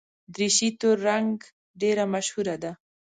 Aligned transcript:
دریشي 0.33 0.69
تور 0.79 0.97
رنګ 1.09 1.35
ډېره 1.81 2.03
مشهوره 2.13 2.55
ده. 2.63 2.71